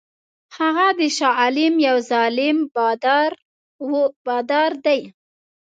هغه 0.57 0.87
د 0.99 1.01
شاه 1.17 1.35
عالم 1.41 1.73
یو 1.87 1.97
ظالم 2.11 2.57
بادار 4.25 4.71
دی. 4.85 4.99